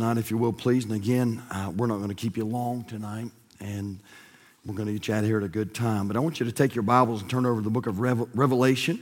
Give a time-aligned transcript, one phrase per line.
[0.00, 0.86] Tonight, if you will, please.
[0.86, 4.00] And again, uh, we're not going to keep you long tonight, and
[4.64, 6.08] we're going to get you out of here at a good time.
[6.08, 8.00] But I want you to take your Bibles and turn over to the book of
[8.00, 8.98] Revelation,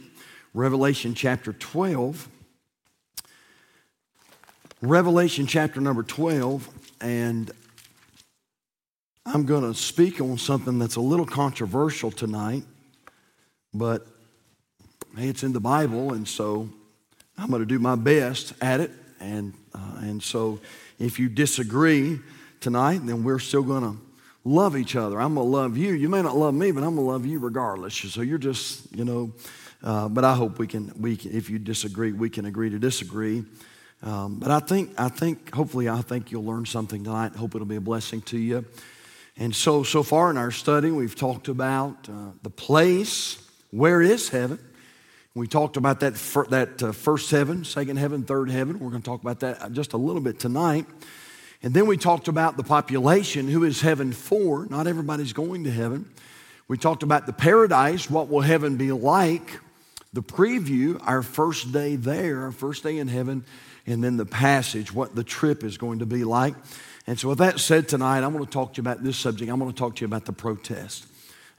[0.54, 2.28] Revelation chapter 12.
[4.82, 6.68] Revelation chapter number 12,
[7.00, 7.52] and
[9.24, 12.64] I'm going to speak on something that's a little controversial tonight,
[13.72, 14.04] but
[15.16, 16.68] hey, it's in the Bible, and so
[17.38, 18.90] I'm going to do my best at it.
[19.20, 20.60] And, uh, and so
[20.98, 22.20] if you disagree
[22.60, 23.96] tonight, then we're still going to
[24.44, 25.20] love each other.
[25.20, 25.92] I'm going to love you.
[25.92, 27.94] You may not love me, but I'm going to love you regardless.
[27.94, 29.32] So you're just, you know,
[29.82, 32.78] uh, but I hope we can, we can, if you disagree, we can agree to
[32.78, 33.44] disagree.
[34.02, 37.34] Um, but I think, I think, hopefully, I think you'll learn something tonight.
[37.34, 38.64] Hope it'll be a blessing to you.
[39.36, 43.44] And so, so far in our study, we've talked about uh, the place.
[43.70, 44.58] Where is heaven?
[45.38, 46.14] We talked about that,
[46.50, 48.80] that uh, first heaven, second heaven, third heaven.
[48.80, 50.84] We're going to talk about that just a little bit tonight.
[51.62, 53.46] And then we talked about the population.
[53.46, 54.66] Who is heaven for?
[54.66, 56.10] Not everybody's going to heaven.
[56.66, 58.10] We talked about the paradise.
[58.10, 59.60] What will heaven be like?
[60.12, 63.44] The preview, our first day there, our first day in heaven,
[63.86, 66.56] and then the passage, what the trip is going to be like.
[67.06, 69.52] And so, with that said, tonight, I'm going to talk to you about this subject.
[69.52, 71.06] I'm going to talk to you about the protest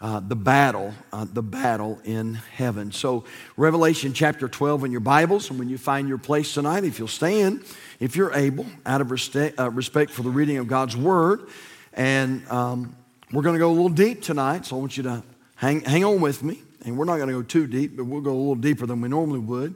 [0.02, 2.92] uh, the battle, uh, the battle in heaven.
[2.92, 3.26] So,
[3.58, 7.10] Revelation chapter 12 in your Bibles, and when you find your place tonight, if you'll
[7.10, 7.64] stand,
[8.00, 11.50] if you're able, out of respect, uh, respect for the reading of God's Word,
[11.94, 12.96] and um,
[13.34, 15.24] we're going to go a little deep tonight, so I want you to
[15.56, 16.62] hang, hang on with me.
[16.86, 19.02] And we're not going to go too deep, but we'll go a little deeper than
[19.02, 19.76] we normally would.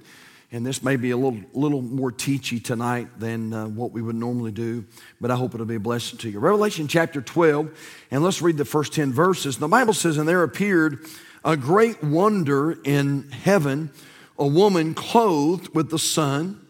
[0.53, 4.15] And this may be a little, little more teachy tonight than uh, what we would
[4.15, 4.85] normally do,
[5.19, 6.37] but I hope it'll be a blessing to you.
[6.37, 9.57] Revelation chapter 12, and let's read the first 10 verses.
[9.57, 11.07] The Bible says, And there appeared
[11.43, 13.89] a great wonder in heaven,
[14.37, 16.63] a woman clothed with the sun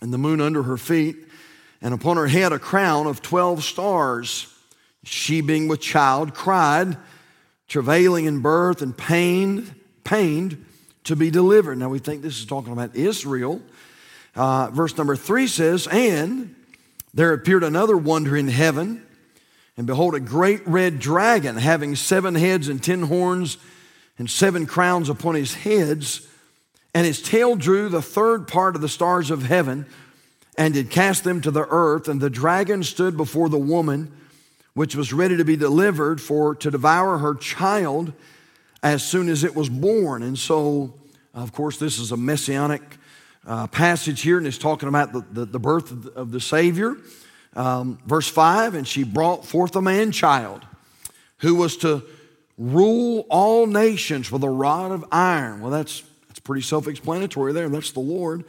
[0.00, 1.16] and the moon under her feet,
[1.82, 4.46] and upon her head a crown of 12 stars.
[5.04, 6.96] She, being with child, cried,
[7.68, 10.64] travailing in birth and pained, pained
[11.04, 11.78] to be delivered.
[11.78, 13.60] Now we think this is talking about Israel.
[14.34, 16.54] Uh, verse number three says, And
[17.12, 19.06] there appeared another wonder in heaven,
[19.76, 23.58] and behold, a great red dragon having seven heads and ten horns
[24.18, 26.26] and seven crowns upon his heads.
[26.94, 29.86] And his tail drew the third part of the stars of heaven
[30.58, 32.06] and did cast them to the earth.
[32.06, 34.12] And the dragon stood before the woman,
[34.74, 38.12] which was ready to be delivered for to devour her child
[38.82, 40.22] as soon as it was born.
[40.22, 40.94] And so,
[41.34, 42.82] of course, this is a messianic
[43.46, 46.40] uh, passage here, and it's talking about the, the, the birth of the, of the
[46.40, 46.96] Savior.
[47.54, 50.64] Um, verse 5 And she brought forth a man child
[51.38, 52.02] who was to
[52.58, 55.60] rule all nations with a rod of iron.
[55.60, 57.68] Well, that's, that's pretty self explanatory there.
[57.68, 58.44] That's the Lord.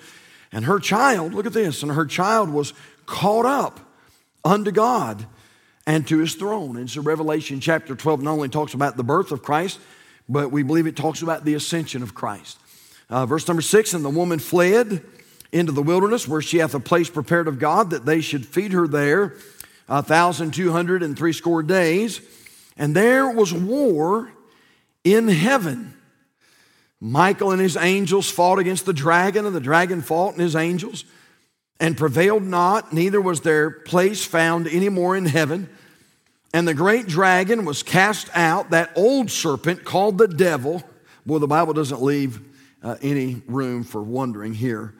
[0.51, 2.73] And her child, look at this, and her child was
[3.05, 3.79] caught up
[4.45, 5.25] unto God
[5.87, 6.77] and to his throne.
[6.77, 9.79] And so Revelation chapter 12 not only talks about the birth of Christ,
[10.27, 12.59] but we believe it talks about the ascension of Christ.
[13.09, 15.03] Uh, verse number six, and the woman fled
[15.51, 18.71] into the wilderness where she hath a place prepared of God that they should feed
[18.71, 19.35] her there
[19.87, 22.21] a thousand two hundred and three score days.
[22.77, 24.31] And there was war
[25.03, 25.93] in heaven.
[26.99, 31.03] Michael and his angels fought against the dragon, and the dragon fought and his angels,
[31.79, 35.69] and prevailed not, neither was their place found any more in heaven.
[36.53, 40.83] And the great dragon was cast out, that old serpent called the devil.
[41.25, 42.39] Boy, the Bible doesn't leave
[42.83, 44.93] uh, any room for wondering here.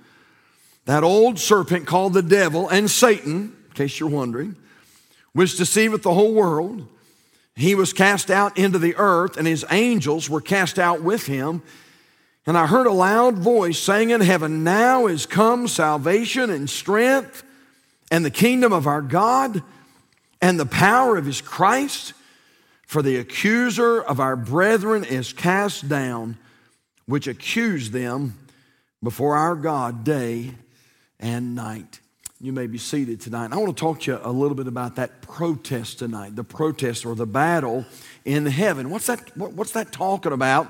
[0.86, 4.56] That old serpent called the devil and Satan, in case you're wondering,
[5.34, 6.88] which deceiveth the whole world.
[7.56, 11.62] He was cast out into the earth, and his angels were cast out with him.
[12.48, 17.44] And I heard a loud voice saying in heaven, Now is come salvation and strength
[18.12, 19.62] and the kingdom of our God
[20.44, 22.12] and the power of his Christ,
[22.86, 26.38] for the accuser of our brethren is cast down,
[27.06, 28.38] which accuse them
[29.02, 30.52] before our God day
[31.18, 32.02] and night.
[32.42, 33.54] You may be seated tonight.
[33.54, 37.06] I want to talk to you a little bit about that protest tonight, the protest
[37.06, 37.86] or the battle
[38.26, 38.90] in heaven.
[38.90, 40.70] What's that, what's that talking about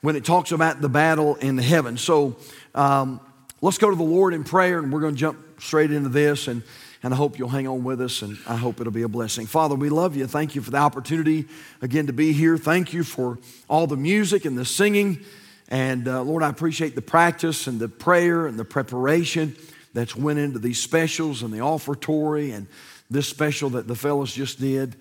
[0.00, 1.98] when it talks about the battle in heaven?
[1.98, 2.38] So
[2.74, 3.20] um,
[3.60, 6.48] let's go to the Lord in prayer, and we're going to jump straight into this.
[6.48, 6.62] And
[7.02, 9.46] and I hope you'll hang on with us, and I hope it'll be a blessing.
[9.46, 10.26] Father, we love you.
[10.26, 11.46] Thank you for the opportunity
[11.80, 12.58] again to be here.
[12.58, 13.38] Thank you for
[13.68, 15.24] all the music and the singing.
[15.68, 19.56] And uh, Lord, I appreciate the practice and the prayer and the preparation
[19.94, 22.66] that's went into these specials and the offertory and
[23.08, 24.96] this special that the fellows just did.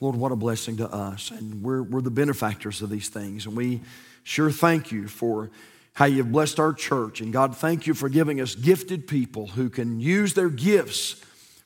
[0.00, 1.30] Lord, what a blessing to us.
[1.30, 3.46] And we're, we're the benefactors of these things.
[3.46, 3.80] And we
[4.24, 5.50] sure thank you for
[5.92, 7.20] how you've blessed our church.
[7.20, 11.24] And God, thank you for giving us gifted people who can use their gifts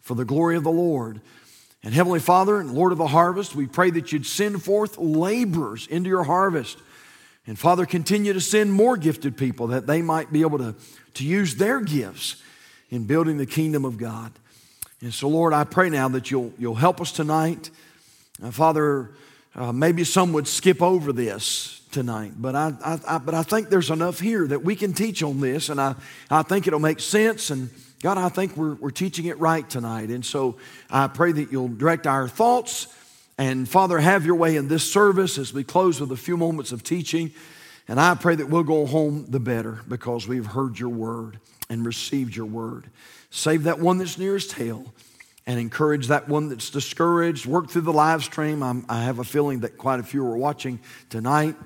[0.09, 1.21] for the glory of the Lord.
[1.85, 5.87] And Heavenly Father and Lord of the harvest, we pray that you'd send forth laborers
[5.87, 6.79] into your harvest.
[7.47, 10.75] And Father, continue to send more gifted people that they might be able to,
[11.15, 12.43] to use their gifts
[12.89, 14.33] in building the kingdom of God.
[15.03, 17.71] And so, Lord, I pray now that you'll, you'll help us tonight.
[18.43, 19.11] Uh, Father,
[19.55, 23.69] uh, maybe some would skip over this tonight, but I, I, I, but I think
[23.69, 25.95] there's enough here that we can teach on this, and I,
[26.31, 27.51] I think it'll make sense.
[27.51, 27.69] And
[28.01, 30.11] God, I think we're, we're teaching it right tonight.
[30.11, 30.57] And so
[30.89, 32.87] I pray that you'll direct our thoughts.
[33.37, 36.71] And Father, have your way in this service as we close with a few moments
[36.71, 37.33] of teaching.
[37.89, 41.85] And I pray that we'll go home the better because we've heard your word and
[41.85, 42.89] received your word.
[43.31, 44.93] Save that one that's nearest hell
[45.47, 47.47] and encourage that one that's discouraged.
[47.47, 48.63] Work through the live stream.
[48.63, 50.79] I'm, i have a feeling that quite a few are watching
[51.11, 51.57] tonight.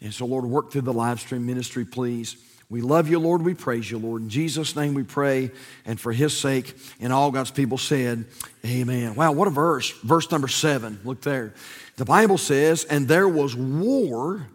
[0.00, 2.36] And so, Lord, work through the live stream ministry, please.
[2.68, 3.42] We love you, Lord.
[3.42, 4.22] We praise you, Lord.
[4.22, 5.52] In Jesus' name we pray,
[5.84, 8.24] and for his sake, and all God's people said,
[8.64, 9.14] Amen.
[9.14, 9.90] Wow, what a verse.
[10.00, 10.98] Verse number seven.
[11.04, 11.54] Look there.
[11.96, 14.48] The Bible says, And there was war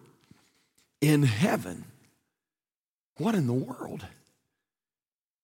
[0.99, 1.85] in heaven.
[3.17, 4.05] What in the world?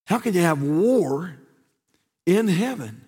[0.06, 1.36] How can you have war
[2.26, 3.02] in heaven?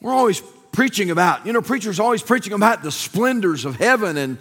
[0.00, 0.42] We're always
[0.72, 4.38] preaching about, you know, preachers always preaching about the splendors of heaven and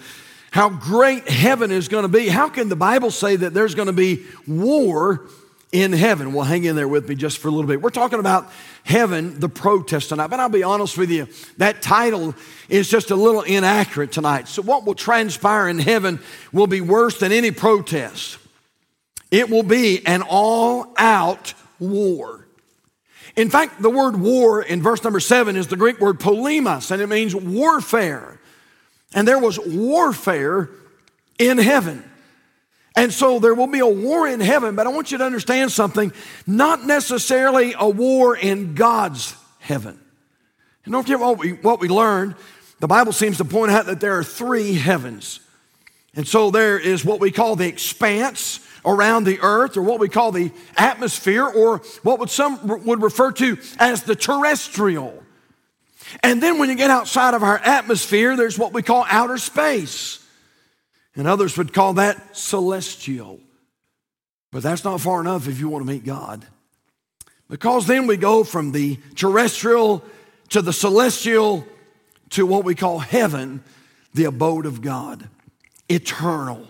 [0.54, 2.28] how great heaven is going to be.
[2.28, 5.26] How can the Bible say that there's going to be war
[5.72, 6.32] in heaven?
[6.32, 7.82] Well, hang in there with me just for a little bit.
[7.82, 8.52] We're talking about
[8.84, 10.28] heaven, the protest tonight.
[10.28, 11.28] But I'll be honest with you,
[11.58, 12.36] that title
[12.70, 14.48] is just a little inaccurate tonight.
[14.48, 16.20] So, what will transpire in heaven
[16.52, 18.38] will be worse than any protest.
[19.32, 22.48] It will be an all out war.
[23.36, 27.02] In fact, the word war in verse number seven is the Greek word polemos, and
[27.02, 28.40] it means warfare.
[29.14, 30.70] And there was warfare
[31.38, 32.04] in heaven.
[32.96, 35.72] And so there will be a war in heaven, but I want you to understand
[35.72, 36.12] something
[36.46, 40.00] not necessarily a war in God's heaven.
[40.86, 42.36] And don't forget what we, what we learned.
[42.80, 45.40] The Bible seems to point out that there are three heavens.
[46.16, 50.10] And so there is what we call the expanse, around the earth or what we
[50.10, 55.24] call the atmosphere or what would some would refer to as the terrestrial.
[56.22, 60.26] And then when you get outside of our atmosphere, there's what we call outer space.
[61.16, 63.40] And others would call that celestial.
[64.52, 66.46] But that's not far enough if you want to meet God.
[67.50, 70.04] Because then we go from the terrestrial
[70.50, 71.66] to the celestial
[72.32, 73.64] to what we call heaven,
[74.14, 75.28] the abode of God,
[75.90, 76.68] eternal.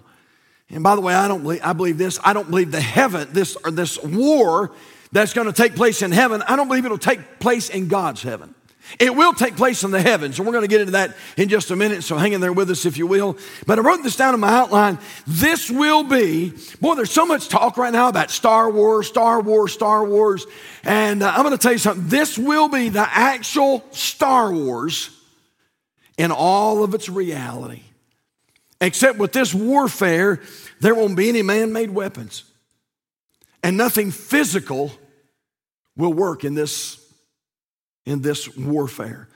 [0.69, 2.19] And by the way, I don't believe, I believe this.
[2.24, 4.72] I don't believe the heaven, this or this war
[5.12, 8.24] that's going to take place in heaven, I don't believe it'll take place in God's
[8.24, 8.56] heaven.
[9.00, 11.50] It will take place in the heavens, and we're going to get into that in
[11.50, 13.38] just a minute, so hang in there with us if you will.
[13.65, 15.00] But I wrote this down in my outline.
[15.25, 19.74] This will be, boy, there's so much talk right now about Star Wars, Star Wars,
[19.74, 20.45] Star Wars.
[20.83, 22.07] And uh, I'm going to tell you something.
[22.07, 25.09] This will be the actual Star Wars
[26.18, 27.81] in all of its reality.
[28.79, 30.41] Except with this warfare,
[30.81, 32.44] there won't be any man made weapons.
[33.63, 34.91] And nothing physical
[35.95, 37.02] will work in this,
[38.05, 39.27] in this warfare.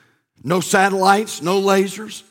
[0.43, 2.23] No satellites, no lasers,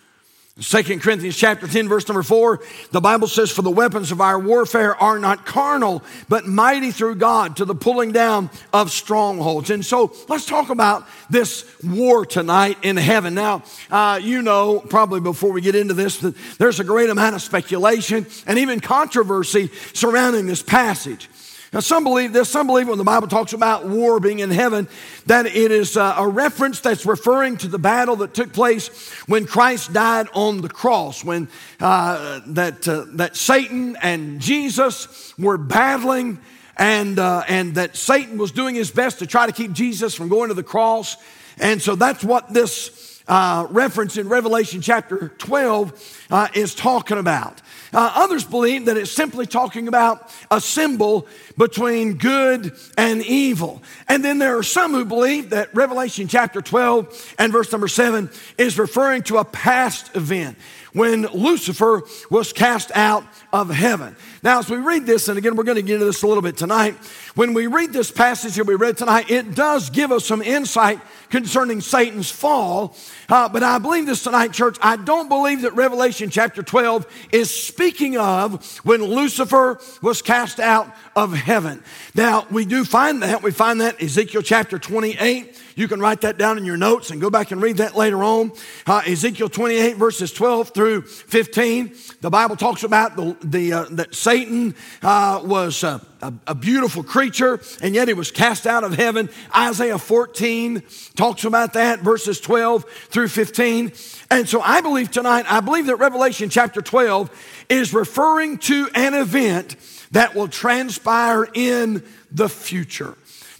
[0.59, 2.61] Second Corinthians chapter 10 verse number 4,
[2.91, 7.17] the Bible says, For the weapons of our warfare are not carnal, but mighty through
[7.17, 9.69] God to the pulling down of strongholds.
[9.69, 13.35] And so let's talk about this war tonight in heaven.
[13.35, 17.35] Now, uh, you know, probably before we get into this, that there's a great amount
[17.35, 21.29] of speculation and even controversy surrounding this passage.
[21.77, 24.89] Now, some believe this, some believe when the Bible talks about war being in heaven,
[25.27, 29.45] that it is uh, a reference that's referring to the battle that took place when
[29.45, 36.39] Christ died on the cross, when uh, that, uh, that Satan and Jesus were battling,
[36.79, 40.31] and, uh, and that Satan was doing his best to try to keep Jesus from
[40.31, 41.19] going to the cross.
[41.59, 47.61] And so that's what this uh, reference in Revelation chapter 12 uh, is talking about.
[47.93, 53.83] Uh, others believe that it's simply talking about a symbol between good and evil.
[54.09, 58.31] And then there are some who believe that Revelation chapter 12 and verse number 7
[58.59, 60.59] is referring to a past event
[60.93, 64.17] when Lucifer was cast out of heaven.
[64.43, 66.43] Now, as we read this, and again, we're going to get into this a little
[66.43, 66.95] bit tonight,
[67.35, 71.01] when we read this passage that we read tonight, it does give us some insight
[71.29, 72.97] concerning Satan's fall.
[73.29, 74.79] Uh, but I believe this tonight, church.
[74.81, 80.95] I don't believe that Revelation chapter 12 is speaking of when Lucifer was cast out
[81.15, 81.83] of heaven.
[82.15, 83.43] Now, we do find that.
[83.43, 87.21] We find that Ezekiel chapter 28 You can write that down in your notes and
[87.21, 88.53] go back and read that later on.
[88.87, 91.95] Uh, Ezekiel 28, verses 12 through 15.
[92.23, 96.03] The Bible talks about the, the uh, that Satan uh, was a,
[96.49, 99.31] a, beautiful creature, and yet he was cast out of heaven.
[99.57, 100.83] Isaiah 14
[101.15, 103.93] talks about that, verses 12 through 15.
[104.29, 109.15] And so I believe tonight, I believe that Revelation chapter 12 is referring to an
[109.15, 109.77] event
[110.11, 112.03] that will transpire in
[112.33, 113.17] the future.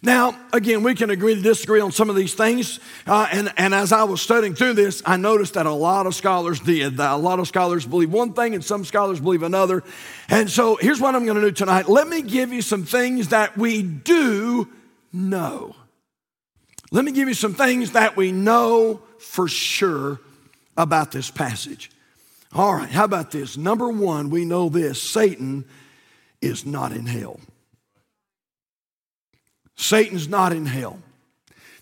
[0.07, 2.79] Now, again, we can agree to disagree on some of these things.
[3.09, 6.15] Uh, and, and as I was studying through this, I noticed that a lot of
[6.15, 6.99] scholars did.
[6.99, 9.83] That a lot of scholars believe one thing and some scholars believe another.
[10.29, 11.89] And so here's what I'm going to do tonight.
[11.89, 14.69] Let me give you some things that we do
[15.13, 15.75] know.
[16.93, 20.21] Let me give you some things that we know for sure
[20.77, 21.91] about this passage.
[22.53, 23.57] All right, how about this?
[23.57, 25.65] Number one, we know this Satan
[26.41, 27.41] is not in hell.
[29.77, 30.99] Satan's not in hell.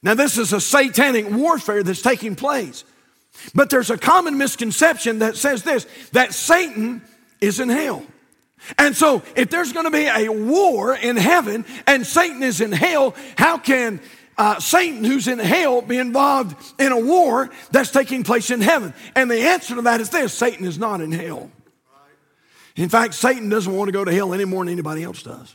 [0.02, 2.84] Now, this is a satanic warfare that's taking place.
[3.54, 7.02] But there's a common misconception that says this that Satan
[7.40, 8.04] is in hell.
[8.78, 12.72] And so, if there's going to be a war in heaven and Satan is in
[12.72, 14.00] hell, how can
[14.38, 18.94] uh, Satan, who's in hell, be involved in a war that's taking place in heaven?
[19.14, 21.50] And the answer to that is this Satan is not in hell.
[22.76, 25.54] In fact, Satan doesn't want to go to hell any more than anybody else does.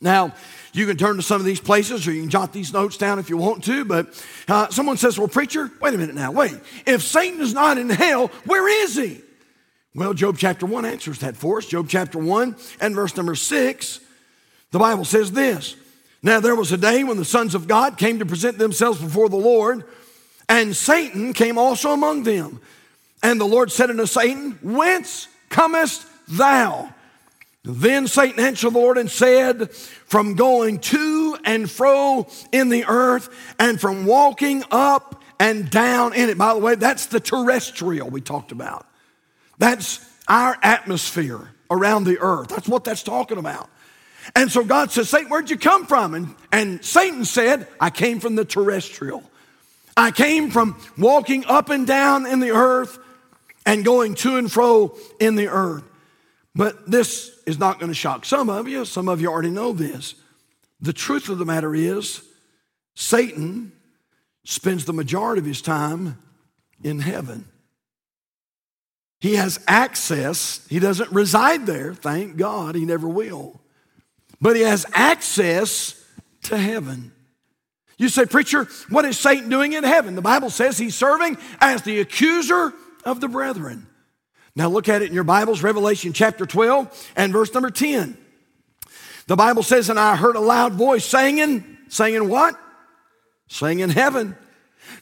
[0.00, 0.34] Now,
[0.72, 3.18] you can turn to some of these places or you can jot these notes down
[3.18, 6.56] if you want to, but uh, someone says, Well, preacher, wait a minute now, wait.
[6.86, 9.20] If Satan is not in hell, where is he?
[9.94, 11.66] Well, Job chapter 1 answers that for us.
[11.66, 14.00] Job chapter 1 and verse number 6,
[14.70, 15.76] the Bible says this
[16.22, 19.28] Now there was a day when the sons of God came to present themselves before
[19.28, 19.84] the Lord,
[20.48, 22.60] and Satan came also among them.
[23.22, 26.94] And the Lord said unto Satan, Whence comest thou?
[27.62, 33.28] Then Satan answered the Lord and said, From going to and fro in the earth
[33.58, 36.38] and from walking up and down in it.
[36.38, 38.86] By the way, that's the terrestrial we talked about.
[39.58, 42.48] That's our atmosphere around the earth.
[42.48, 43.68] That's what that's talking about.
[44.34, 46.14] And so God says, Satan, where'd you come from?
[46.14, 49.22] And, and Satan said, I came from the terrestrial.
[49.96, 52.98] I came from walking up and down in the earth
[53.66, 55.84] and going to and fro in the earth.
[56.54, 58.84] But this is not going to shock some of you.
[58.84, 60.14] Some of you already know this.
[60.80, 62.22] The truth of the matter is,
[62.94, 63.72] Satan
[64.44, 66.20] spends the majority of his time
[66.82, 67.46] in heaven.
[69.20, 70.66] He has access.
[70.68, 73.60] He doesn't reside there, thank God, he never will.
[74.40, 76.02] But he has access
[76.44, 77.12] to heaven.
[77.98, 80.14] You say, Preacher, what is Satan doing in heaven?
[80.14, 82.72] The Bible says he's serving as the accuser
[83.04, 83.86] of the brethren.
[84.56, 88.16] Now look at it in your Bibles, Revelation chapter 12 and verse number 10.
[89.26, 92.58] The Bible says, And I heard a loud voice singing, saying what?
[93.48, 94.36] Saying in heaven.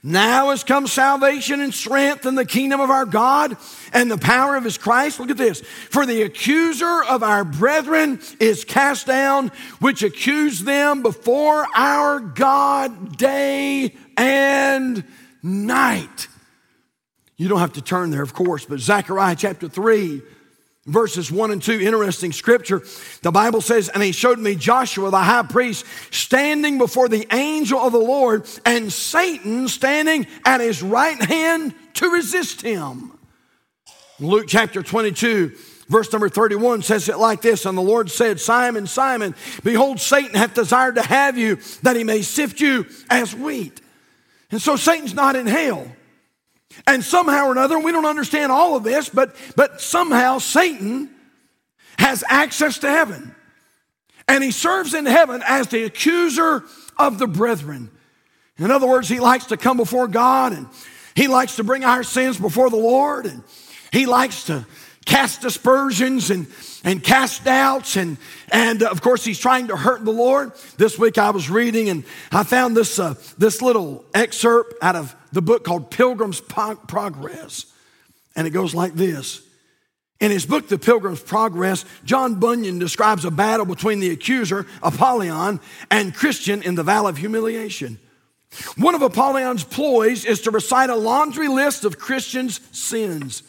[0.02, 3.56] Now has come salvation and strength in the kingdom of our God
[3.92, 5.18] and the power of his Christ.
[5.18, 5.60] Look at this.
[5.60, 9.50] For the accuser of our brethren is cast down,
[9.80, 15.04] which accused them before our God day and
[15.42, 16.28] night.
[17.38, 20.20] You don't have to turn there, of course, but Zechariah chapter 3,
[20.86, 22.82] verses 1 and 2, interesting scripture.
[23.22, 27.78] The Bible says, And he showed me Joshua the high priest standing before the angel
[27.78, 33.12] of the Lord, and Satan standing at his right hand to resist him.
[34.18, 35.52] Luke chapter 22,
[35.88, 40.34] Verse number 31 says it like this And the Lord said, Simon, Simon, behold, Satan
[40.34, 43.80] hath desired to have you, that he may sift you as wheat.
[44.50, 45.90] And so Satan's not in hell.
[46.86, 51.10] And somehow or another, we don't understand all of this, but, but somehow Satan
[51.98, 53.34] has access to heaven.
[54.26, 56.64] And he serves in heaven as the accuser
[56.96, 57.90] of the brethren.
[58.58, 60.66] In other words, he likes to come before God and
[61.14, 63.42] he likes to bring our sins before the Lord and
[63.92, 64.66] he likes to
[65.06, 66.46] cast aspersions and,
[66.84, 67.96] and cast doubts.
[67.96, 68.18] And,
[68.52, 70.52] and of course, he's trying to hurt the Lord.
[70.76, 75.14] This week I was reading and I found this, uh, this little excerpt out of
[75.32, 77.66] the book called Pilgrim's Progress.
[78.36, 79.42] And it goes like this.
[80.20, 85.60] In his book, The Pilgrim's Progress, John Bunyan describes a battle between the accuser, Apollyon,
[85.90, 87.98] and Christian in the Valley of Humiliation.
[88.76, 93.44] One of Apollyon's ploys is to recite a laundry list of Christian's sins.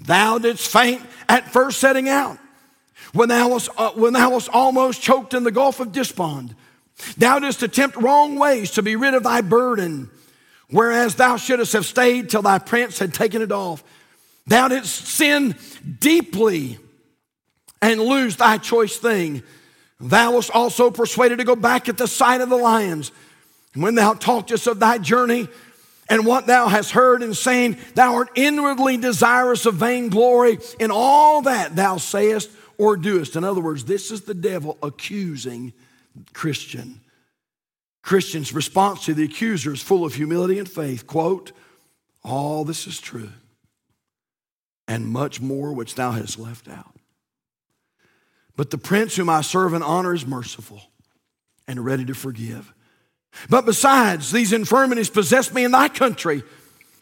[0.00, 2.38] Thou didst faint at first setting out,
[3.12, 6.56] when thou wast, uh, when thou wast almost choked in the gulf of despond.
[7.18, 10.10] Thou didst attempt wrong ways to be rid of thy burden
[10.70, 13.82] Whereas thou shouldst have stayed till thy prince had taken it off.
[14.46, 15.56] Thou didst sin
[15.98, 16.78] deeply
[17.82, 19.42] and lose thy choice thing.
[20.00, 23.12] Thou wast also persuaded to go back at the sight of the lions.
[23.74, 25.48] When thou talkest of thy journey
[26.08, 31.42] and what thou hast heard and seen, thou art inwardly desirous of vainglory in all
[31.42, 33.36] that thou sayest or doest.
[33.36, 35.72] In other words, this is the devil accusing
[36.32, 36.99] Christian.
[38.02, 41.06] Christian's response to the accuser is full of humility and faith.
[41.06, 41.52] Quote,
[42.24, 43.30] All this is true,
[44.88, 46.96] and much more which thou hast left out.
[48.56, 50.82] But the prince whom I serve and honor is merciful
[51.66, 52.72] and ready to forgive.
[53.48, 56.42] But besides, these infirmities possess me in thy country.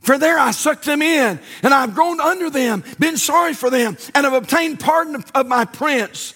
[0.02, 3.96] For there I sucked them in, and I've grown under them, been sorry for them,
[4.14, 6.34] and have obtained pardon of my prince.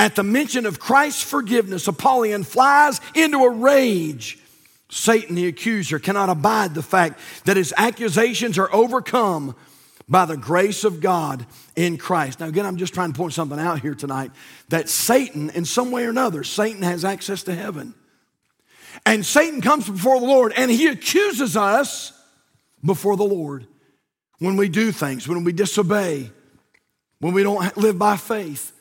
[0.00, 4.38] At the mention of Christ's forgiveness, Apollyon flies into a rage.
[4.88, 9.54] Satan, the accuser, cannot abide the fact that his accusations are overcome
[10.08, 11.44] by the grace of God
[11.76, 12.40] in Christ.
[12.40, 14.30] Now, again, I'm just trying to point something out here tonight
[14.70, 17.92] that Satan, in some way or another, Satan has access to heaven.
[19.04, 22.18] And Satan comes before the Lord and he accuses us
[22.82, 23.66] before the Lord
[24.38, 26.30] when we do things, when we disobey,
[27.18, 28.72] when we don't live by faith,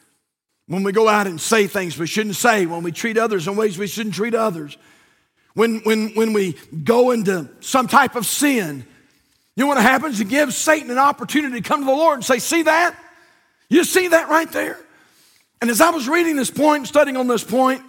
[0.70, 3.56] when we go out and say things we shouldn't say, when we treat others in
[3.56, 4.78] ways we shouldn't treat others,
[5.56, 8.86] when, when, when we go into some type of sin.
[9.56, 10.20] You know what happens?
[10.20, 12.96] It gives Satan an opportunity to come to the Lord and say, See that?
[13.68, 14.80] You see that right there?
[15.60, 17.82] And as I was reading this point, studying on this point,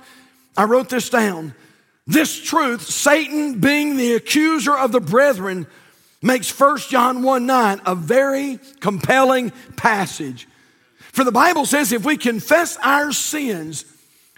[0.56, 1.54] I wrote this down.
[2.06, 5.66] This truth, Satan being the accuser of the brethren,
[6.22, 10.49] makes 1 John 1 9 a very compelling passage.
[11.12, 13.84] For the Bible says if we confess our sins,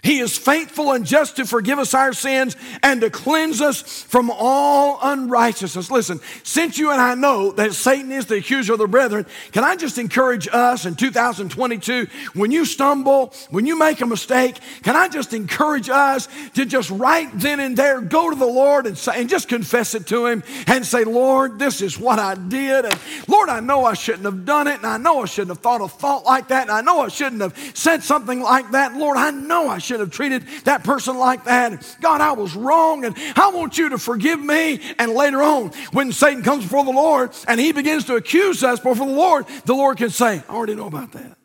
[0.03, 4.29] he is faithful and just to forgive us our sins and to cleanse us from
[4.29, 5.89] all unrighteousness.
[5.89, 9.63] Listen, since you and I know that Satan is the accuser of the brethren, can
[9.63, 14.97] I just encourage us in 2022, when you stumble, when you make a mistake, can
[14.97, 18.97] I just encourage us to just right then and there go to the Lord and
[18.97, 22.85] say, and just confess it to Him and say, Lord, this is what I did.
[22.85, 24.77] And Lord, I know I shouldn't have done it.
[24.77, 26.63] And I know I shouldn't have thought a thought like that.
[26.63, 28.95] And I know I shouldn't have said something like that.
[28.95, 31.97] Lord, I know I should should have treated that person like that.
[32.01, 34.81] God, I was wrong and I want you to forgive me.
[34.97, 38.79] And later on, when Satan comes before the Lord and he begins to accuse us
[38.79, 41.37] before the Lord, the Lord can say, I already know about that.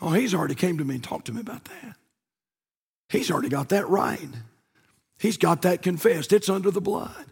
[0.00, 1.94] Oh, he's already came to me and talked to me about that.
[3.08, 4.28] He's already got that right.
[5.20, 6.32] He's got that confessed.
[6.32, 7.26] It's under the blood.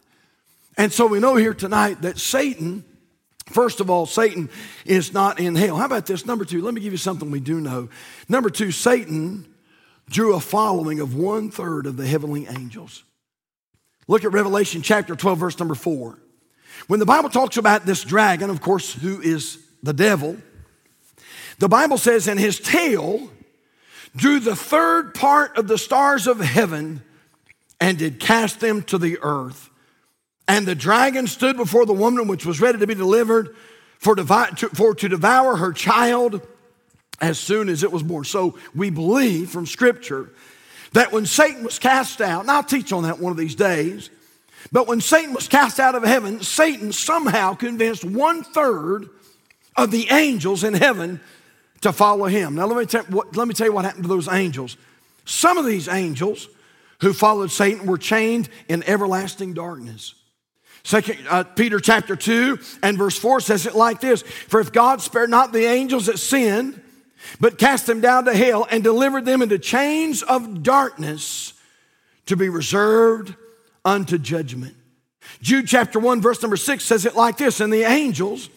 [0.77, 2.85] And so we know here tonight that Satan
[3.51, 4.51] First of all, Satan
[4.85, 5.77] is not in hell.
[5.77, 6.27] How about this?
[6.27, 7.89] Number two, let me give you something we do know.
[8.29, 9.47] Number two, Satan
[10.09, 13.05] drew a following of one third of the heavenly angels.
[14.07, 16.19] Look at Revelation chapter 12, verse number four.
[16.87, 20.37] When the Bible talks about this dragon, of course, who is the devil,
[21.59, 23.31] the Bible says, and his tail
[24.17, 27.03] drew the third part of the stars of heaven
[27.81, 29.68] and did cast them to the earth.
[30.49, 33.55] And the dragon stood before the woman which was ready to be delivered
[33.99, 36.41] for, devi- to, for to devour her child
[37.21, 38.25] as soon as it was born.
[38.25, 40.31] So we believe from Scripture
[40.95, 44.09] that when Satan was cast out, and I'll teach on that one of these days,
[44.73, 49.09] but when Satan was cast out of heaven, Satan somehow convinced one third
[49.77, 51.21] of the angels in heaven
[51.83, 52.55] to follow him.
[52.55, 54.77] Now, let me, tell, let me tell you what happened to those angels.
[55.27, 56.49] Some of these angels
[57.01, 60.15] who followed Satan were chained in everlasting darkness.
[60.85, 65.01] Second uh, Peter chapter 2 and verse 4 says it like this For if God
[65.01, 66.81] spared not the angels that sinned,
[67.41, 71.53] but cast them down to hell and delivered them into chains of darkness
[72.27, 73.35] to be reserved
[73.85, 74.77] unto judgment.
[75.41, 78.49] Jude chapter 1, verse number 6 says it like this And the angels,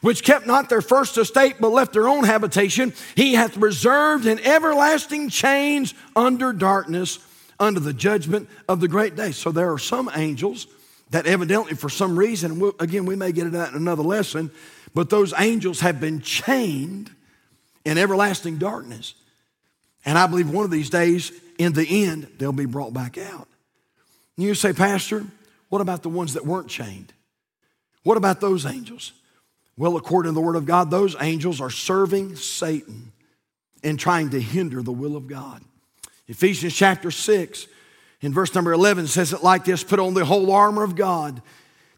[0.00, 4.38] which kept not their first estate, but left their own habitation, he hath reserved in
[4.40, 7.18] everlasting chains under darkness,
[7.58, 9.32] under the judgment of the great day.
[9.32, 10.66] So there are some angels
[11.12, 14.50] that evidently, for some reason, we'll, again, we may get that in another lesson,
[14.94, 17.10] but those angels have been chained
[17.84, 19.14] in everlasting darkness.
[20.06, 23.46] And I believe one of these days, in the end, they'll be brought back out.
[24.36, 25.24] And you say, Pastor,
[25.68, 27.12] what about the ones that weren't chained?
[28.04, 29.12] What about those angels?
[29.76, 33.12] Well, according to the Word of God, those angels are serving Satan
[33.84, 35.62] and trying to hinder the will of God.
[36.26, 37.66] Ephesians chapter 6
[38.22, 41.42] in verse number 11 says it like this Put on the whole armor of God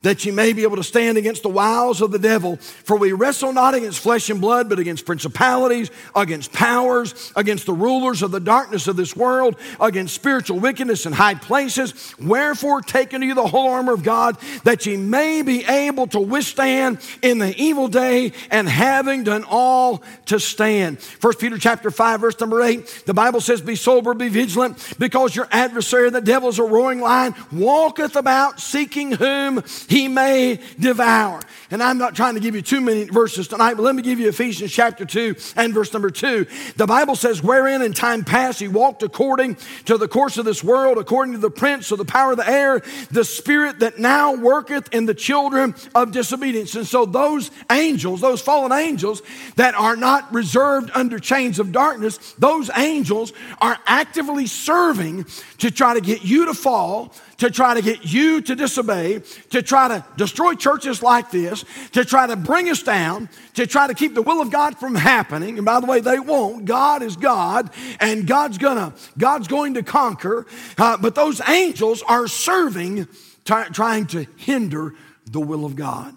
[0.05, 2.57] that ye may be able to stand against the wiles of the devil.
[2.57, 7.73] For we wrestle not against flesh and blood, but against principalities, against powers, against the
[7.73, 12.15] rulers of the darkness of this world, against spiritual wickedness in high places.
[12.21, 16.21] Wherefore, take unto you the whole armor of God, that ye may be able to
[16.21, 21.01] withstand in the evil day, and having done all to stand.
[21.01, 25.35] First Peter chapter 5, verse number 8, the Bible says, Be sober, be vigilant, because
[25.35, 29.63] your adversary, the devil, is a roaring lion, walketh about seeking whom
[30.09, 31.41] may devour.
[31.71, 34.21] And I'm not trying to give you too many verses tonight, but let me give
[34.21, 36.47] you Ephesians chapter 2 and verse number 2.
[36.77, 40.63] The Bible says, Wherein in time past he walked according to the course of this
[40.63, 44.35] world, according to the prince of the power of the air, the spirit that now
[44.35, 46.75] worketh in the children of disobedience.
[46.75, 49.23] And so those angels, those fallen angels
[49.57, 55.27] that are not reserved under chains of darkness, those angels are actively serving
[55.65, 59.63] to try to get you to fall, to try to get you to disobey, to
[59.63, 63.95] try to destroy churches like this, to try to bring us down, to try to
[63.95, 65.57] keep the will of God from happening.
[65.57, 66.67] And by the way, they won't.
[66.67, 70.45] God is God, and God's gonna, God's going to conquer.
[70.77, 73.09] Uh, but those angels are serving,
[73.47, 74.93] trying to hinder
[75.25, 76.15] the will of God.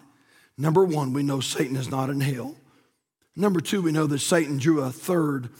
[0.58, 2.58] Number one, we know Satan is not in hell.
[3.34, 5.52] Number two, we know that Satan drew a third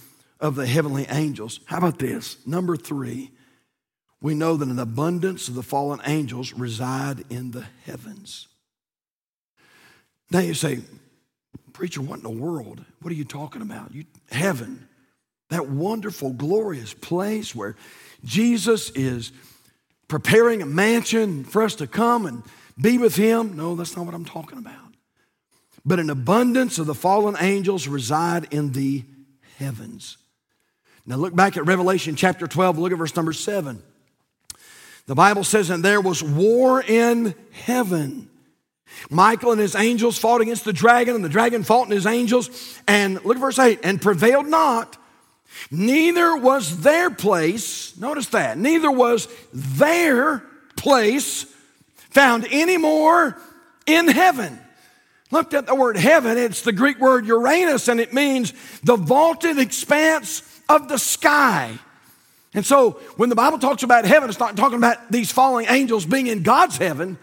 [0.42, 1.62] of the heavenly angels.
[1.64, 2.46] How about this?
[2.46, 3.32] Number three,
[4.22, 8.48] we know that an abundance of the fallen angels reside in the heavens.
[10.32, 10.80] Now you say,
[11.74, 12.84] Preacher, what in the world?
[13.02, 13.94] What are you talking about?
[13.94, 14.88] You, heaven,
[15.50, 17.76] that wonderful, glorious place where
[18.26, 19.32] Jesus is
[20.08, 22.42] preparing a mansion for us to come and
[22.82, 23.56] be with Him.
[23.56, 24.74] No, that's not what I'm talking about.
[25.86, 29.04] But an abundance of the fallen angels reside in the
[29.58, 30.18] heavens.
[31.06, 33.82] Now look back at Revelation chapter 12, look at verse number 7.
[35.08, 38.30] The Bible says, and there was war in heaven.
[39.10, 42.80] Michael and his angels fought against the dragon, and the dragon fought and his angels.
[42.88, 44.98] And look at verse 8, and prevailed not.
[45.72, 50.44] Neither was their place, notice that, neither was their
[50.76, 51.46] place
[52.10, 53.38] found anymore
[53.86, 54.60] in heaven.
[55.32, 59.58] Looked at the word heaven, it's the Greek word ouranos, and it means the vaulted
[59.58, 61.80] expanse of the sky.
[62.58, 66.08] And so when the Bible talks about heaven, it's not talking about these falling angels
[66.08, 67.20] being in God's heaven,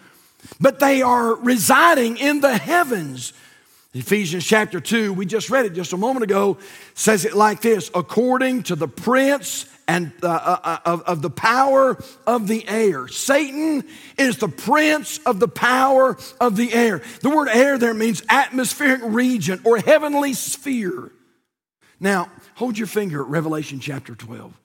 [0.60, 3.32] but they are residing in the heavens.
[3.94, 6.58] Ephesians chapter 2, we just read it just a moment ago,
[6.94, 11.30] says it like this according to the prince and uh, uh, uh of, of the
[11.30, 13.08] power of the air.
[13.08, 13.82] Satan
[14.16, 17.02] is the prince of the power of the air.
[17.22, 21.10] The word air there means atmospheric region or heavenly sphere.
[21.98, 24.60] Now, hold your finger at Revelation chapter 12.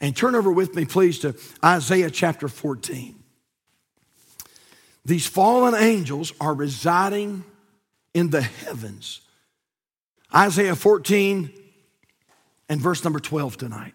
[0.00, 3.14] And turn over with me, please, to Isaiah chapter 14.
[5.04, 7.44] These fallen angels are residing
[8.12, 9.20] in the heavens.
[10.34, 11.50] Isaiah 14
[12.68, 13.94] and verse number 12 tonight.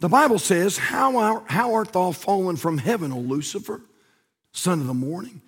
[0.00, 3.80] The Bible says, How, are, how art thou fallen from heaven, O Lucifer,
[4.52, 5.40] son of the morning?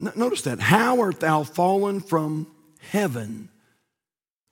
[0.00, 0.58] Notice that.
[0.58, 2.48] How art thou fallen from
[2.80, 3.48] heaven,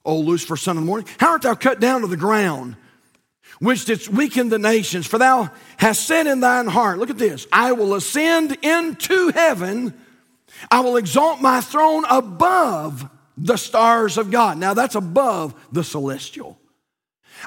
[0.05, 1.07] O Lucifer, son of the morning?
[1.19, 2.77] How art thou cut down to the ground,
[3.59, 5.07] which didst weaken the nations?
[5.07, 9.95] For thou hast said in thine heart, look at this, I will ascend into heaven,
[10.71, 14.59] I will exalt my throne above the stars of God.
[14.59, 16.59] Now that's above the celestial.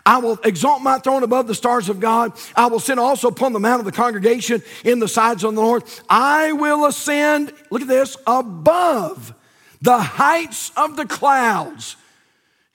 [0.06, 2.34] I will exalt my throne above the stars of God.
[2.56, 5.62] I will sit also upon the mount of the congregation in the sides of the
[5.62, 6.04] north.
[6.10, 9.36] I will ascend, look at this, above
[9.82, 11.96] the heights of the clouds.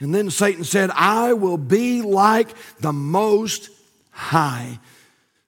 [0.01, 2.49] And then Satan said, I will be like
[2.81, 3.71] the most
[4.11, 4.79] high.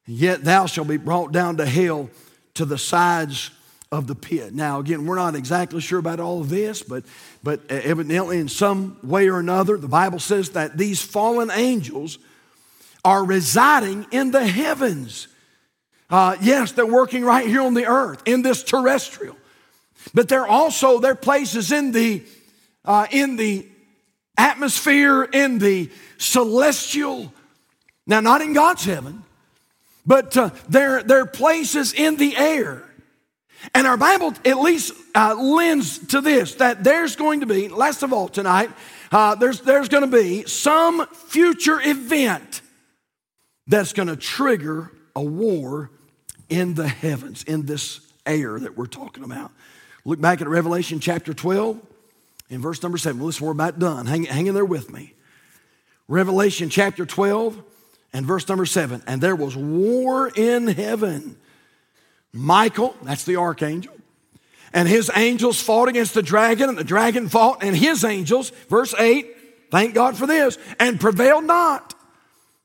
[0.07, 2.11] Yet thou shalt be brought down to hell
[2.55, 3.51] to the sides
[3.93, 4.55] of the pit.
[4.55, 7.05] Now, again, we're not exactly sure about all of this, but,
[7.43, 12.19] but evidently, in some way or another, the Bible says that these fallen angels
[13.05, 15.29] are residing in the heavens.
[16.09, 19.37] Uh, yes, they're working right here on the earth, in this terrestrial.
[20.15, 22.23] But they're also, their places in the,
[22.85, 23.67] uh, in the
[24.41, 27.33] atmosphere, in the celestial.
[28.07, 29.23] Now, not in God's heaven,
[30.07, 32.83] but uh, there are places in the air.
[33.75, 38.03] And our Bible at least uh, lends to this that there's going to be, last
[38.03, 38.71] of all tonight,
[39.13, 42.63] uh, there's, there's going to be some future event
[43.67, 45.91] that's going to trigger a war
[46.49, 49.53] in the heavens, in this air that we're talking about.
[50.07, 51.79] Look back at Revelation chapter 12
[52.51, 53.21] in verse number 7.
[53.23, 54.07] Listen, we're about done.
[54.07, 55.15] Hang, hang in there with me.
[56.11, 57.63] Revelation chapter 12
[58.13, 61.37] And verse number seven, and there was war in heaven.
[62.33, 63.95] Michael, that's the archangel,
[64.73, 68.95] and his angels fought against the dragon, and the dragon fought, and his angels, verse
[68.99, 69.27] 8,
[69.71, 71.95] thank God for this, and prevailed not.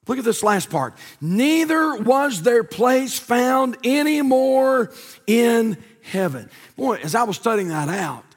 [0.07, 0.95] Look at this last part.
[1.21, 4.91] Neither was their place found anymore
[5.25, 6.49] in heaven.
[6.75, 8.34] Boy, as I was studying that out,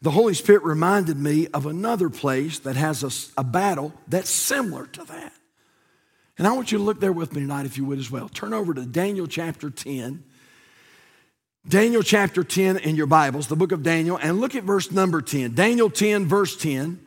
[0.00, 3.02] the Holy Spirit reminded me of another place that has
[3.36, 5.32] a, a battle that's similar to that.
[6.38, 8.28] And I want you to look there with me tonight, if you would as well.
[8.28, 10.22] Turn over to Daniel chapter 10.
[11.66, 15.20] Daniel chapter 10 in your Bibles, the book of Daniel, and look at verse number
[15.20, 15.54] 10.
[15.54, 17.00] Daniel 10, verse 10.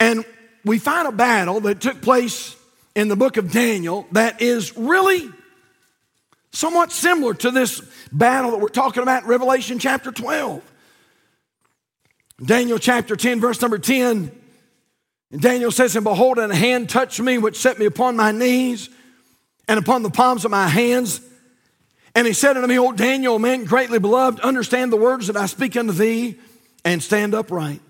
[0.00, 0.24] And
[0.64, 2.56] we find a battle that took place
[2.94, 5.30] in the book of Daniel that is really
[6.52, 10.62] somewhat similar to this battle that we're talking about in Revelation chapter 12.
[12.44, 14.30] Daniel chapter 10, verse number 10.
[15.30, 18.32] And Daniel says, And behold, and a hand touched me, which set me upon my
[18.32, 18.88] knees
[19.66, 21.20] and upon the palms of my hands.
[22.14, 25.46] And he said unto me, O Daniel, man greatly beloved, understand the words that I
[25.46, 26.38] speak unto thee,
[26.84, 27.80] and stand upright.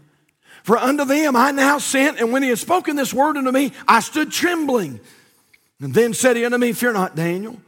[0.64, 2.18] For unto thee am I now sent.
[2.18, 5.00] And when he had spoken this word unto me, I stood trembling.
[5.80, 7.61] And then said he unto me, Fear not, Daniel.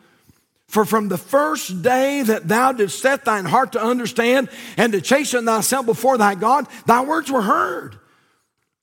[0.71, 5.01] For from the first day that thou didst set thine heart to understand and to
[5.01, 7.99] chasten thyself before thy God, thy words were heard.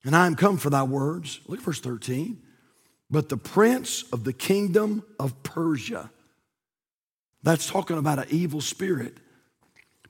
[0.03, 1.39] And I am come for thy words.
[1.47, 2.41] Look at verse 13.
[3.09, 6.11] But the prince of the kingdom of Persia,
[7.41, 9.15] that's talking about an evil spirit.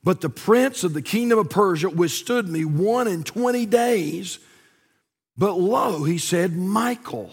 [0.03, 4.39] But the prince of the kingdom of Persia withstood me one and twenty days.
[5.37, 7.31] But lo, he said, Michael,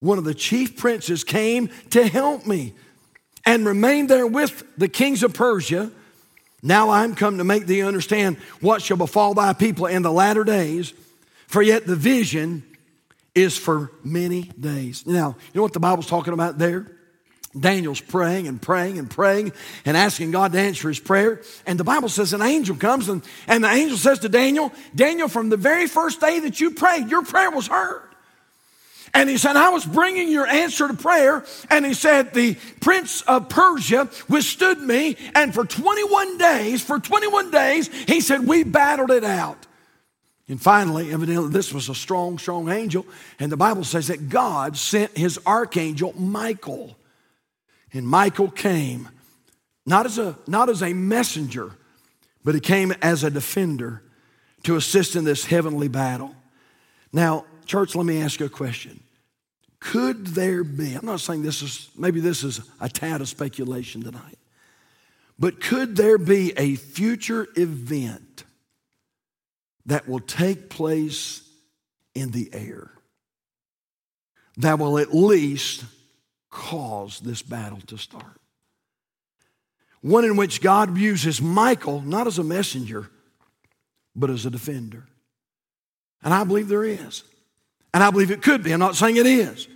[0.00, 2.72] one of the chief princes, came to help me
[3.46, 5.90] and remained there with the kings of Persia.
[6.62, 10.44] Now I'm come to make thee understand what shall befall thy people in the latter
[10.44, 10.94] days,
[11.46, 12.62] for yet the vision
[13.34, 15.06] is for many days.
[15.06, 16.90] Now, you know what the Bible's talking about there?
[17.58, 19.52] Daniel's praying and praying and praying
[19.84, 21.40] and asking God to answer his prayer.
[21.66, 25.28] And the Bible says an angel comes and, and the angel says to Daniel, Daniel,
[25.28, 28.13] from the very first day that you prayed, your prayer was heard.
[29.14, 31.44] And he said, I was bringing your answer to prayer.
[31.70, 35.16] And he said, the prince of Persia withstood me.
[35.36, 39.66] And for 21 days, for 21 days, he said, we battled it out.
[40.48, 43.06] And finally, evidently, this was a strong, strong angel.
[43.38, 46.96] And the Bible says that God sent his archangel Michael.
[47.92, 49.08] And Michael came
[49.86, 51.70] not as a, not as a messenger,
[52.42, 54.02] but he came as a defender
[54.64, 56.34] to assist in this heavenly battle.
[57.12, 59.03] Now, church, let me ask you a question.
[59.84, 64.02] Could there be, I'm not saying this is, maybe this is a tad of speculation
[64.02, 64.38] tonight,
[65.38, 68.44] but could there be a future event
[69.84, 71.46] that will take place
[72.14, 72.92] in the air
[74.56, 75.84] that will at least
[76.50, 78.40] cause this battle to start?
[80.00, 83.10] One in which God uses Michael not as a messenger,
[84.16, 85.04] but as a defender.
[86.22, 87.22] And I believe there is.
[87.92, 88.72] And I believe it could be.
[88.72, 89.68] I'm not saying it is.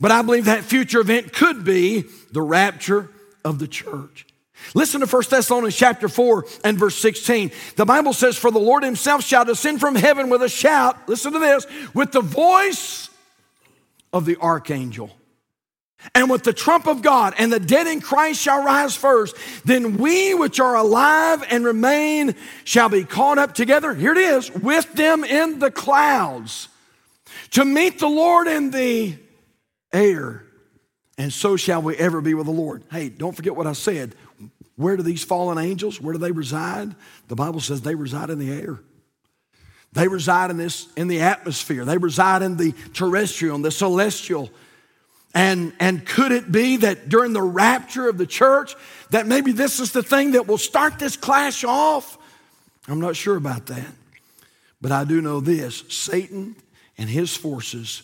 [0.00, 3.10] But I believe that future event could be the rapture
[3.44, 4.26] of the church.
[4.74, 7.50] Listen to 1 Thessalonians chapter 4 and verse 16.
[7.76, 11.32] The Bible says, For the Lord himself shall descend from heaven with a shout, listen
[11.32, 13.10] to this, with the voice
[14.12, 15.10] of the archangel.
[16.14, 19.34] And with the trump of God, and the dead in Christ shall rise first.
[19.64, 24.52] Then we which are alive and remain shall be caught up together, here it is,
[24.52, 26.68] with them in the clouds
[27.52, 29.16] to meet the Lord in the
[29.92, 30.44] air,
[31.18, 32.82] and so shall we ever be with the Lord.
[32.90, 34.14] Hey, don't forget what I said.
[34.76, 36.94] Where do these fallen angels, where do they reside?
[37.28, 38.80] The Bible says they reside in the air.
[39.92, 41.86] They reside in this in the atmosphere.
[41.86, 44.50] They reside in the terrestrial, and the celestial.
[45.34, 48.74] And, and could it be that during the rapture of the church,
[49.10, 52.18] that maybe this is the thing that will start this clash off?
[52.88, 53.86] I'm not sure about that.
[54.80, 56.56] But I do know this Satan
[56.98, 58.02] and his forces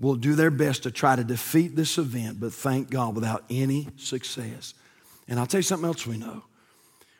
[0.00, 3.88] will do their best to try to defeat this event, but thank God without any
[3.96, 4.74] success.
[5.28, 6.42] And I'll tell you something else we know.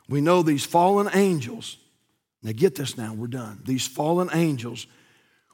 [0.08, 1.76] We know these fallen angels,
[2.42, 3.60] now get this now, we're done.
[3.64, 4.86] These fallen angels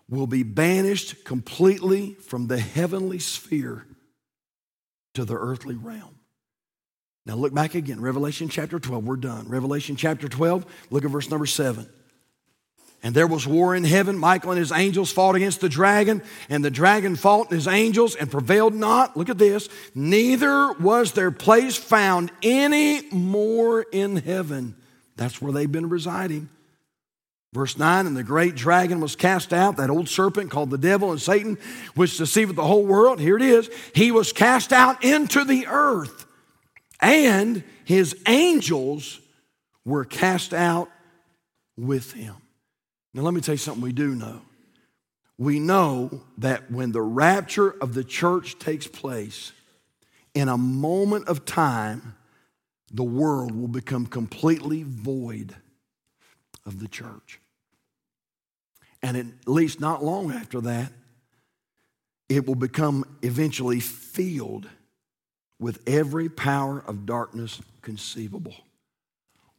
[0.09, 3.87] will be banished completely from the heavenly sphere
[5.15, 6.15] to the earthly realm.
[7.27, 9.49] Now look back again, Revelation chapter 12, we're done.
[9.49, 11.89] Revelation chapter 12, look at verse number 7.
[13.03, 14.19] And there was war in heaven.
[14.19, 18.17] Michael and his angels fought against the dragon, and the dragon fought and his angels
[18.17, 19.17] and prevailed not.
[19.17, 19.69] Look at this.
[19.95, 24.75] Neither was their place found any more in heaven.
[25.17, 26.49] That's where they've been residing.
[27.53, 31.11] Verse 9, and the great dragon was cast out, that old serpent called the devil
[31.11, 31.57] and Satan,
[31.95, 33.19] which deceiveth the whole world.
[33.19, 33.71] Here it is.
[33.95, 36.27] He was cast out into the earth,
[37.01, 39.21] and his angels
[39.87, 40.91] were cast out
[41.79, 42.35] with him.
[43.17, 44.43] Now, let me tell you something we do know.
[45.39, 49.53] We know that when the rapture of the church takes place,
[50.35, 52.15] in a moment of time,
[52.93, 55.55] the world will become completely void
[56.67, 57.41] of the church.
[59.03, 60.93] And at least not long after that,
[62.29, 64.69] it will become eventually filled
[65.59, 68.57] with every power of darkness conceivable.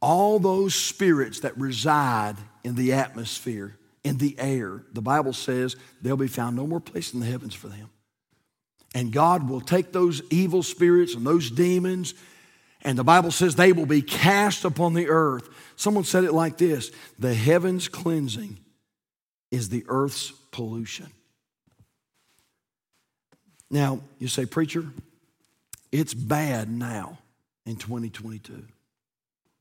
[0.00, 6.16] All those spirits that reside in the atmosphere, in the air, the Bible says they'll
[6.16, 7.90] be found no more place in the heavens for them.
[8.94, 12.14] And God will take those evil spirits and those demons,
[12.82, 15.48] and the Bible says they will be cast upon the earth.
[15.76, 18.58] Someone said it like this the heavens cleansing
[19.50, 21.08] is the earth's pollution.
[23.70, 24.86] Now, you say, Preacher,
[25.92, 27.18] it's bad now
[27.66, 28.64] in 2022.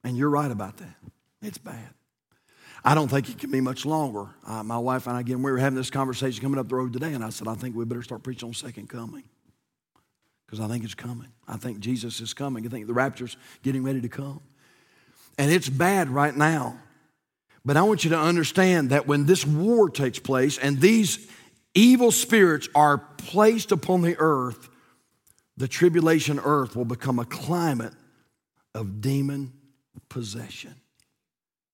[0.03, 0.95] And you're right about that.
[1.41, 1.89] It's bad.
[2.87, 4.29] I don't think it can be much longer.
[4.45, 6.93] Uh, my wife and I, again, we were having this conversation coming up the road
[6.93, 9.23] today, and I said, I think we better start preaching on second coming
[10.45, 11.27] because I think it's coming.
[11.49, 12.65] I think Jesus is coming.
[12.65, 14.39] I think the rapture's getting ready to come.
[15.37, 16.79] And it's bad right now.
[17.65, 21.29] But I want you to understand that when this war takes place and these
[21.75, 24.69] evil spirits are placed upon the earth,
[25.57, 27.93] the tribulation earth will become a climate
[28.73, 29.51] of demon
[30.07, 30.73] possession.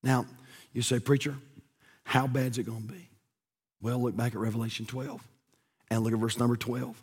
[0.02, 0.26] Now,
[0.74, 1.36] you say, Preacher,
[2.04, 3.10] how bad is it going to be?
[3.82, 5.22] Well, look back at Revelation 12
[5.90, 7.02] and look at verse number 12.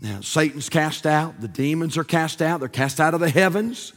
[0.00, 3.92] Now, Satan's cast out, the demons are cast out, they're cast out of the heavens.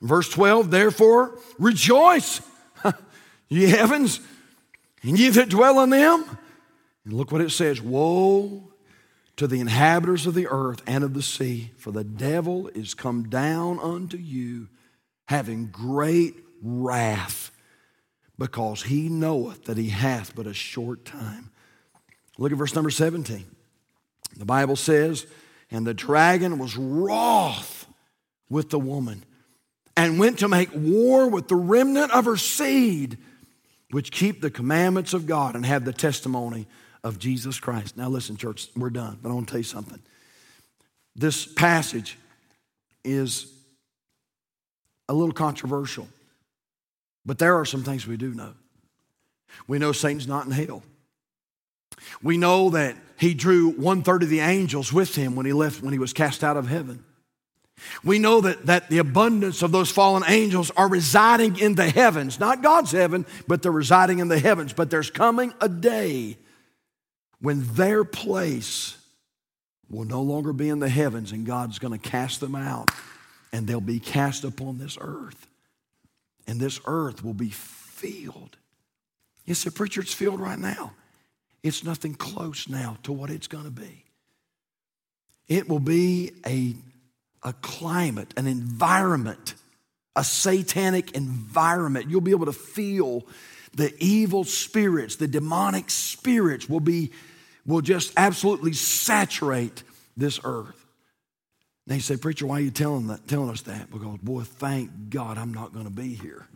[0.00, 2.40] Verse 12, therefore, rejoice
[3.48, 4.20] ye heavens,
[5.02, 6.24] and ye that dwell in them.
[7.04, 8.70] And look what it says Woe
[9.36, 13.28] to the inhabitants of the earth and of the sea, for the devil is come
[13.28, 14.68] down unto you,
[15.26, 17.50] having great wrath,
[18.38, 21.50] because he knoweth that he hath but a short time.
[22.38, 23.44] Look at verse number 17.
[24.36, 25.26] The Bible says,
[25.70, 27.86] And the dragon was wroth
[28.50, 29.24] with the woman,
[29.96, 33.18] and went to make war with the remnant of her seed
[33.94, 36.66] which keep the commandments of God and have the testimony
[37.04, 37.96] of Jesus Christ.
[37.96, 40.00] Now, listen, church, we're done, but I want to tell you something.
[41.14, 42.18] This passage
[43.04, 43.52] is
[45.08, 46.08] a little controversial,
[47.24, 48.54] but there are some things we do know.
[49.66, 50.82] We know Satan's not in hell.
[52.22, 55.82] We know that he drew one third of the angels with him when he left,
[55.82, 57.04] when he was cast out of heaven.
[58.02, 62.38] We know that, that the abundance of those fallen angels are residing in the heavens,
[62.38, 64.72] not God's heaven, but they're residing in the heavens.
[64.72, 66.36] But there's coming a day
[67.40, 68.96] when their place
[69.90, 72.90] will no longer be in the heavens and God's going to cast them out
[73.52, 75.46] and they'll be cast upon this earth.
[76.46, 78.56] And this earth will be filled.
[79.44, 80.92] You say, Preacher, it's filled right now.
[81.62, 84.04] It's nothing close now to what it's going to be.
[85.48, 86.74] It will be a
[87.44, 89.54] a climate, an environment,
[90.16, 92.08] a satanic environment.
[92.08, 93.26] You'll be able to feel
[93.74, 97.10] the evil spirits, the demonic spirits will be
[97.66, 99.82] will just absolutely saturate
[100.16, 100.83] this earth.
[101.86, 103.90] And they say, Preacher, why are you telling, that, telling us that?
[103.90, 106.46] Because, boy, thank God I'm not going to be here.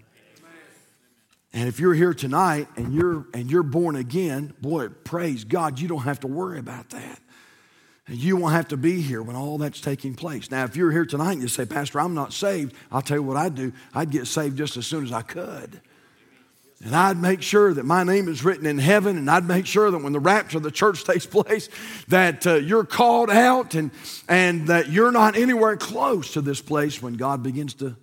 [1.53, 5.89] And if you're here tonight and you're and you're born again, boy, praise God, you
[5.89, 7.21] don't have to worry about that.
[8.07, 10.51] And you won't have to be here when all that's taking place.
[10.51, 13.23] Now, if you're here tonight and you say, Pastor, I'm not saved, I'll tell you
[13.23, 13.73] what I'd do.
[13.95, 15.81] I'd get saved just as soon as I could.
[16.85, 19.91] And I'd make sure that my name is written in heaven, and I'd make sure
[19.91, 21.69] that when the rapture of the church takes place,
[22.07, 23.91] that uh, you're called out and,
[24.29, 27.97] and that you're not anywhere close to this place when God begins to,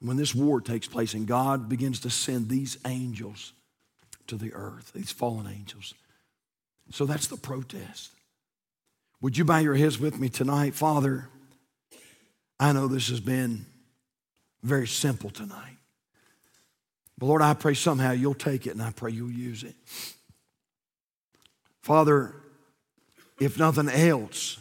[0.00, 3.52] when this war takes place and God begins to send these angels
[4.26, 5.94] to the earth, these fallen angels.
[6.90, 8.10] So that's the protest.
[9.20, 10.74] Would you bow your heads with me tonight?
[10.74, 11.28] Father,
[12.58, 13.66] I know this has been
[14.62, 15.76] very simple tonight.
[17.18, 19.74] But Lord, I pray somehow you'll take it and I pray you'll use it.
[21.82, 22.34] Father,
[23.40, 24.58] if nothing else,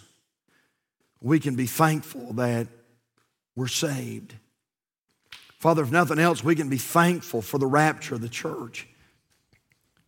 [1.21, 2.67] we can be thankful that
[3.55, 4.35] we're saved.
[5.59, 8.87] Father, if nothing else, we can be thankful for the rapture of the church.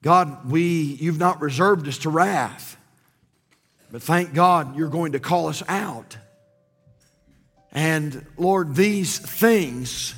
[0.04, 2.78] God, we, you've not reserved us to wrath.
[3.92, 6.18] But thank God you're going to call us out.
[7.72, 10.14] And Lord, these things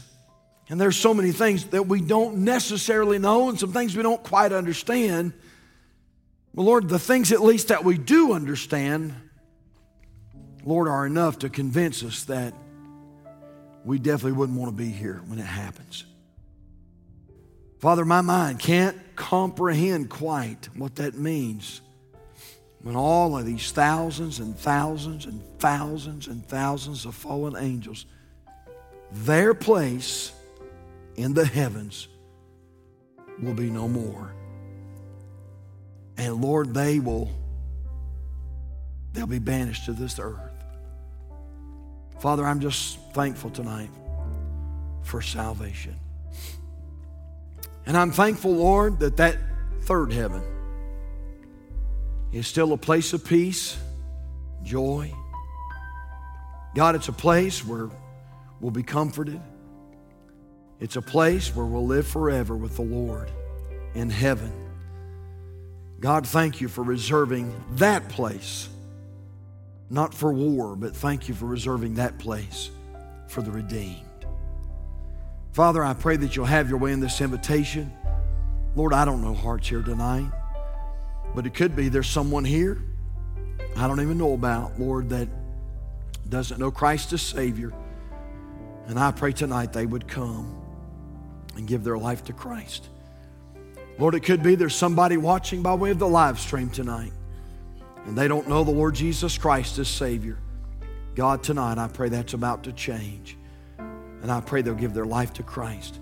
[0.69, 4.21] And there's so many things that we don't necessarily know and some things we don't
[4.21, 5.33] quite understand.
[6.53, 9.15] Well, Lord, the things at least that we do understand,
[10.63, 12.53] Lord, are enough to convince us that
[13.83, 16.05] we definitely wouldn't want to be here when it happens.
[17.79, 21.81] Father, my mind can't comprehend quite what that means
[22.83, 28.05] when all of these thousands and thousands and thousands and thousands of fallen angels,
[29.11, 30.31] their place
[31.19, 32.07] in the heavens
[33.41, 34.33] will be no more.
[36.17, 37.29] And Lord, they will
[39.11, 40.39] they'll be banished to this earth.
[42.19, 43.89] Father, I'm just thankful tonight
[45.03, 45.95] for salvation.
[47.85, 49.37] And I'm thankful, Lord, that that
[49.81, 50.41] third heaven
[52.31, 53.77] is still a place of peace,
[54.63, 55.13] joy.
[56.75, 57.89] God, it's a place where
[58.61, 59.41] we'll be comforted.
[60.79, 63.29] It's a place where we'll live forever with the Lord
[63.93, 64.51] in heaven.
[65.99, 68.69] God, thank you for reserving that place,
[69.89, 72.69] not for war, but thank you for reserving that place
[73.27, 74.05] for the redeemed.
[75.51, 77.91] Father, I pray that you'll have your way in this invitation.
[78.75, 80.31] Lord, I don't know hearts here tonight,
[81.35, 82.81] but it could be there's someone here
[83.75, 85.27] I don't even know about, Lord, that
[86.27, 87.71] doesn't know Christ as Savior.
[88.87, 90.58] And I pray tonight they would come
[91.59, 92.87] and give their life to Christ.
[93.99, 97.11] Lord, it could be there's somebody watching by way of the live stream tonight
[98.05, 100.37] and they don't know the Lord Jesus Christ as Savior.
[101.15, 103.37] God, tonight I pray that's about to change.
[103.77, 105.99] And I pray they'll give their life to Christ.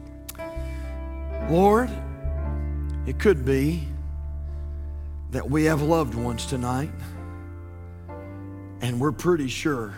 [1.49, 1.89] Lord,
[3.07, 3.87] it could be
[5.31, 6.91] that we have loved ones tonight
[8.81, 9.95] and we're pretty sure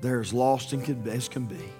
[0.00, 1.72] they're as lost and as can be.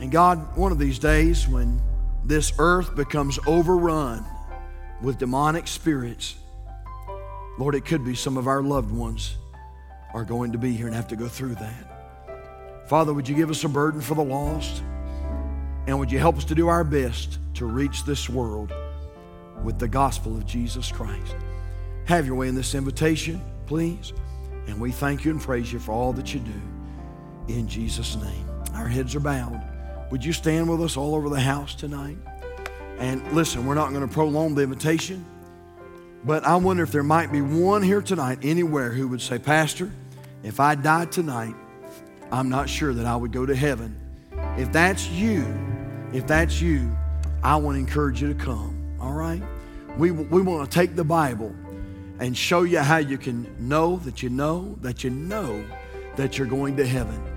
[0.00, 1.80] And God, one of these days when
[2.24, 4.24] this earth becomes overrun
[5.02, 6.36] with demonic spirits,
[7.58, 9.36] Lord, it could be some of our loved ones
[10.12, 12.88] are going to be here and have to go through that.
[12.88, 14.82] Father, would you give us a burden for the lost?
[15.86, 18.72] And would you help us to do our best to reach this world
[19.62, 21.36] with the gospel of Jesus Christ?
[22.06, 24.12] Have your way in this invitation, please.
[24.66, 27.52] And we thank you and praise you for all that you do.
[27.52, 28.48] In Jesus' name.
[28.74, 29.73] Our heads are bowed.
[30.14, 32.16] Would you stand with us all over the house tonight?
[33.00, 35.26] And listen, we're not going to prolong the invitation,
[36.22, 39.90] but I wonder if there might be one here tonight, anywhere, who would say, Pastor,
[40.44, 41.56] if I died tonight,
[42.30, 43.98] I'm not sure that I would go to heaven.
[44.56, 45.52] If that's you,
[46.12, 46.96] if that's you,
[47.42, 49.42] I want to encourage you to come, all right?
[49.98, 51.52] We, we want to take the Bible
[52.20, 55.64] and show you how you can know that you know that you know
[56.14, 57.33] that you're going to heaven.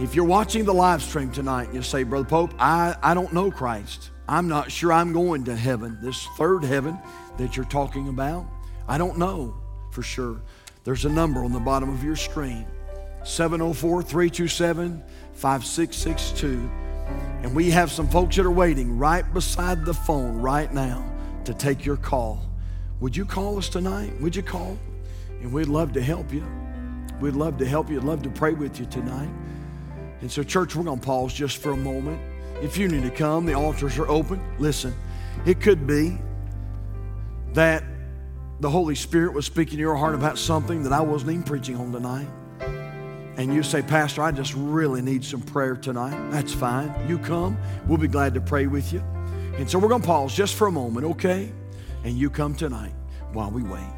[0.00, 3.32] If you're watching the live stream tonight and you say, Brother Pope, I, I don't
[3.32, 4.12] know Christ.
[4.28, 6.96] I'm not sure I'm going to heaven, this third heaven
[7.36, 8.46] that you're talking about.
[8.86, 9.56] I don't know
[9.90, 10.40] for sure.
[10.84, 12.64] There's a number on the bottom of your screen
[13.24, 16.70] 704 327 5662.
[17.42, 21.04] And we have some folks that are waiting right beside the phone right now
[21.44, 22.48] to take your call.
[23.00, 24.12] Would you call us tonight?
[24.20, 24.78] Would you call?
[25.40, 26.46] And we'd love to help you.
[27.20, 27.98] We'd love to help you.
[27.98, 29.30] I'd love to pray with you tonight.
[30.20, 32.20] And so, church, we're going to pause just for a moment.
[32.62, 34.40] If you need to come, the altars are open.
[34.58, 34.92] Listen,
[35.46, 36.18] it could be
[37.52, 37.84] that
[38.60, 41.76] the Holy Spirit was speaking to your heart about something that I wasn't even preaching
[41.76, 42.26] on tonight.
[43.36, 46.30] And you say, Pastor, I just really need some prayer tonight.
[46.32, 46.92] That's fine.
[47.08, 47.56] You come,
[47.86, 49.00] we'll be glad to pray with you.
[49.56, 51.52] And so we're going to pause just for a moment, okay?
[52.02, 52.92] And you come tonight
[53.32, 53.97] while we wait.